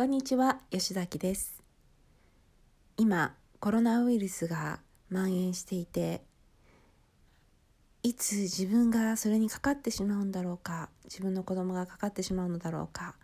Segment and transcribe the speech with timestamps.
[0.00, 1.62] こんにちは吉崎です。
[2.96, 4.80] 今コロナウイルスが
[5.10, 6.22] 蔓延していて
[8.02, 13.14] いつ自分がそれにかかってしまうんだろうか自分の子供がかかってしまうのだろうか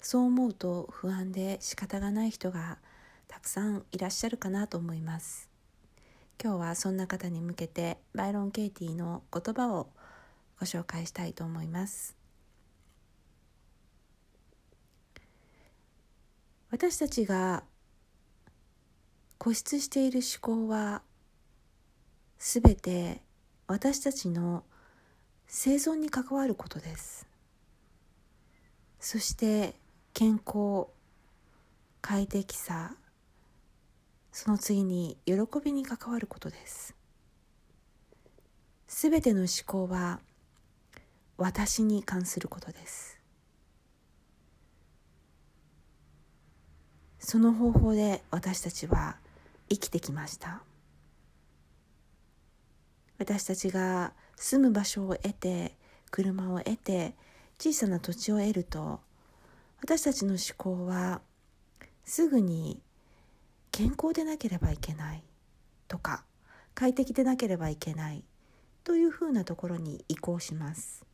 [0.00, 2.78] そう思うと不安で仕方がない人が
[3.26, 5.50] たくさんいらっしゃるかなと思います。
[6.40, 9.88] 今日はそんな方に向けてバイロン・ケイティの言葉を
[10.60, 12.15] ご紹介したいと思います。
[16.76, 17.62] 私たちが
[19.38, 21.00] 固執している思考は
[22.36, 23.22] すべて
[23.66, 24.62] 私たちの
[25.46, 27.26] 生存に関わることです。
[29.00, 29.74] そして
[30.12, 30.88] 健康
[32.02, 32.94] 快適さ
[34.30, 35.34] その次に喜
[35.64, 36.94] びに関わることです。
[38.86, 40.20] すべての思考は
[41.38, 43.15] 私に関することです。
[47.26, 49.16] その方法で私たちは
[49.68, 50.62] 生きてきました。
[53.18, 55.74] 私たちが住む場所を得て
[56.12, 57.16] 車を得て
[57.58, 59.00] 小さな土地を得ると
[59.82, 61.20] 私たちの思考は
[62.04, 62.80] すぐに
[63.72, 65.24] 健康でなければいけない
[65.88, 66.22] とか
[66.76, 68.22] 快適でなければいけない
[68.84, 71.04] というふうなところに移行します。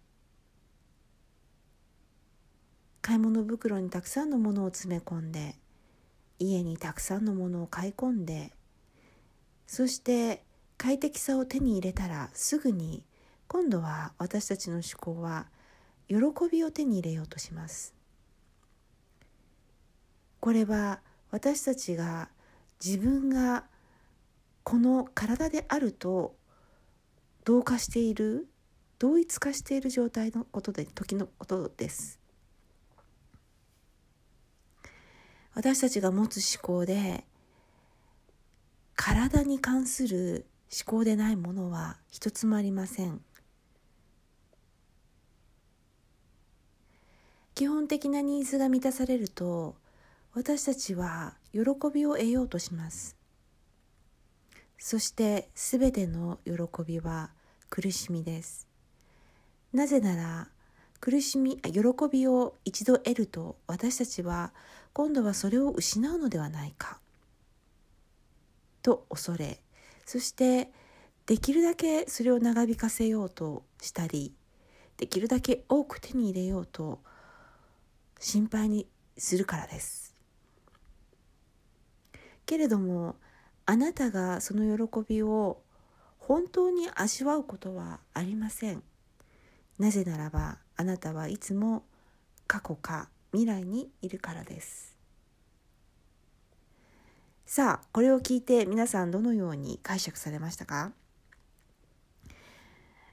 [3.01, 5.57] 買い物袋にたくさんのものを詰め込んで
[6.43, 8.53] 家にたくさんのものを買い込んで
[9.67, 10.43] そして
[10.77, 13.03] 快適さを手に入れたらすぐに
[13.47, 15.47] 今度は私たちの思考は
[16.09, 16.17] 喜
[16.51, 17.95] びを手に入れようとします。
[20.41, 22.31] これは私たちが
[22.85, 23.65] 自分が
[24.65, 26.35] この体であると
[27.45, 28.49] 同化している
[28.99, 32.22] 同一化している状態のことで時のことです。
[35.55, 37.25] 私たちが持つ思考で
[38.97, 43.21] 体に関する思考でないものは一つもありません。
[47.55, 49.77] 基本的なニーズが満たされると
[50.35, 51.61] 私たちは喜
[51.93, 53.17] びを得ようとします。
[54.79, 56.53] そしてすべての喜
[56.85, 57.31] びは
[57.69, 58.67] 苦しみです。
[59.73, 60.49] なぜなら
[61.01, 61.73] 苦しみ喜
[62.11, 64.53] びを一度得ると私たちは
[64.93, 66.99] 今度はそれを失うのではないか。
[68.83, 69.61] と恐れ
[70.05, 70.71] そして
[71.27, 74.35] できるだけそれを長引かせようとしたり
[74.97, 77.01] できるだけ多く手に入れようと
[78.19, 80.15] 心配にするからです。
[82.45, 83.17] けれども
[83.65, 85.63] あなたがその喜びを
[86.19, 88.83] 本当に味わうことはありません。
[89.79, 91.85] なぜならばあなたはいつも
[92.47, 93.09] 過去か。
[93.33, 94.97] 未来にいるからです。
[97.47, 100.93] さあこれを聞いて皆さんどのように解釈されましたか？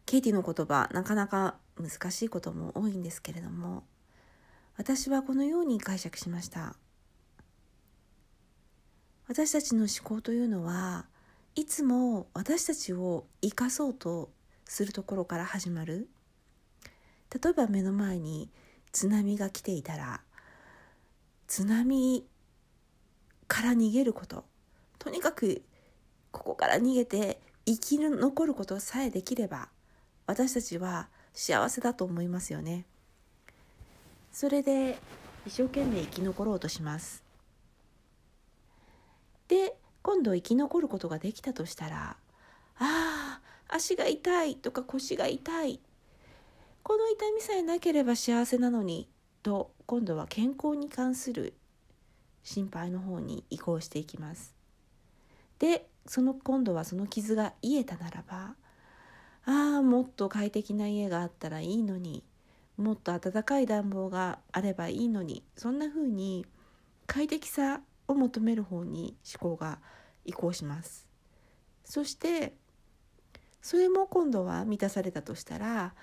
[0.05, 3.83] ケイティの言葉なかなか難しいことも多いんですけれども
[4.77, 6.75] 私はこのように解釈しました。
[9.27, 11.05] 私たちの思考というのは
[11.55, 14.31] いつも私たちを生かそうと
[14.65, 16.09] するところから始まる。
[17.41, 18.49] 例えば目の前に
[18.91, 20.21] 津波が来ていたら
[21.47, 22.25] 津波
[23.47, 24.45] から逃げること。
[24.99, 25.63] とにかく
[26.31, 29.69] ここから逃げて生き残ることさえできれば
[30.27, 32.85] 私たちは幸せだと思いますよね。
[34.31, 34.99] それで
[35.45, 37.23] 一生懸命生き残ろうとします。
[39.47, 42.17] で今度生き残ることができたとしたら
[42.77, 45.79] 「ああ足が痛い」とか「腰が痛い」
[46.83, 49.09] この痛みさえなければ幸せなのに
[49.43, 51.53] と今度は健康に関する
[52.43, 54.55] 心配の方に移行していきます。
[55.59, 58.55] でその今度はその傷が癒えたならば
[59.45, 62.23] ああもっと快適な家があったらいいのに
[62.77, 66.45] もっと暖かい暖房があればいいのにそんな風に
[67.07, 69.79] 快適さを求める方に思考が
[70.25, 71.07] 移行します。
[71.83, 72.53] そして
[73.61, 75.93] それも今度は満たされたとしたら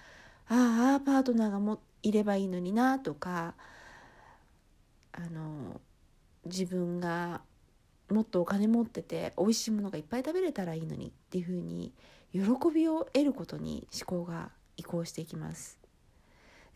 [0.48, 3.54] ああパートナーがもいればいいのになとか
[5.12, 5.80] あの
[6.44, 7.40] 自分が
[8.10, 11.92] もっとお金持ってて美味しいものがいっぱい食べれたらいいのにっていうふうに
[12.32, 12.40] 喜
[12.72, 15.78] びを得ることに思考が移行していきます。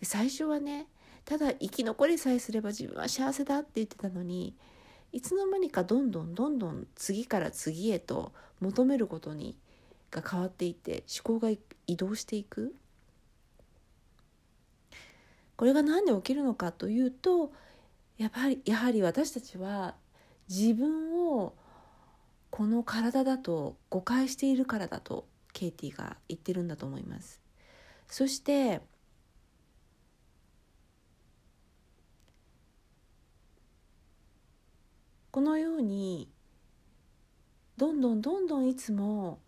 [0.03, 0.87] 最初はね
[1.25, 4.57] ただ生き残りさえすれば自分は幸せだって言ってたのに
[5.13, 9.59] いつの間にかどんどんどんどん次から次へと求めることに
[10.11, 11.51] が変わっていって思考が
[11.87, 12.75] 移動していく。
[15.61, 17.53] これが何で起きるのかというと
[18.17, 19.95] やっぱりやはり私たちは
[20.49, 21.53] 自分を
[22.49, 27.43] この体だと誤解しているからだとケイティが言ってるんだと思います。
[28.09, 28.81] そして
[35.31, 36.31] このように
[37.77, 39.41] どんどんどんどんいつも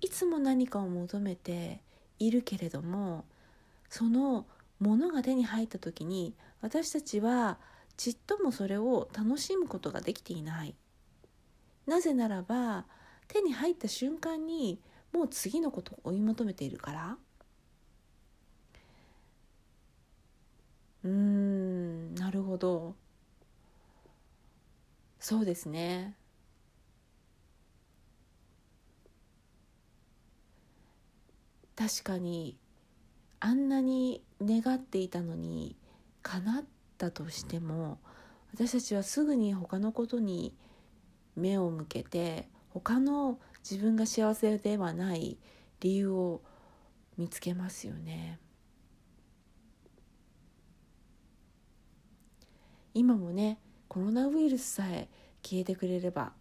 [0.00, 1.80] いつも何かを求めて
[2.20, 3.24] いるけれども
[3.90, 4.46] その
[4.78, 7.58] ものが手に入った時に私たちは
[7.96, 10.74] ちっともそれを楽しむことができていない。
[11.86, 12.84] なぜならば
[13.28, 14.80] 手に入った瞬間に
[15.12, 17.16] もう次のことを追い求めているから。
[21.04, 22.94] うーんなるほど。
[25.20, 26.14] そうですね。
[31.76, 32.56] 確かに
[33.40, 35.76] あんなに願っていたのに
[36.22, 36.64] 叶っ
[36.98, 37.98] たとしても
[38.54, 40.54] 私たちはすぐに他のことに
[41.36, 43.38] 目を向けて他の
[43.68, 45.36] 自分が幸せではない
[45.80, 46.40] 理由を
[47.18, 48.38] 見つけますよね。
[52.94, 55.08] 今もねコロナウイルスさえ
[55.42, 56.32] 消えてくれれば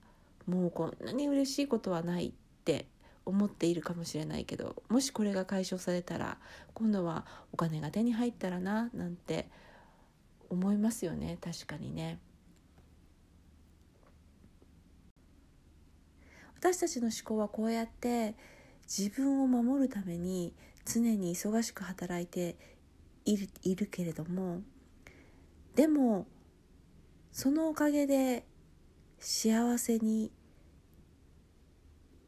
[0.47, 2.31] もうこんなに嬉しいことはないっ
[2.63, 2.88] て
[3.25, 6.38] 思っているかもしれないけどもしこれが解消されたら
[6.74, 9.50] 今度はお金が手に入ったらななんて
[10.50, 12.19] 思いますよね確かにね。
[16.57, 18.33] 私たちの思考はこうやって
[18.88, 20.51] 自分を守るために
[20.83, 22.56] 常に忙しく働いて
[23.25, 24.62] いるいるけれども
[25.75, 26.25] でも
[27.31, 28.45] そのおかげで
[29.19, 30.31] 幸せに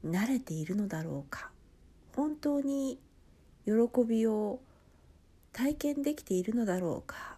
[0.10, 1.52] 慣れているのだろうか。
[2.16, 3.00] 本当に
[3.66, 3.74] 喜
[4.08, 4.60] びを
[5.54, 7.38] 体験できているのだろうか。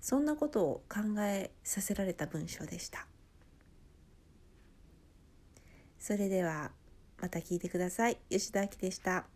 [0.00, 3.06] そんなことを考えさせられた文章でした。
[5.98, 6.70] それでは
[7.20, 8.18] また聞いてください。
[8.30, 9.35] 吉田明でした。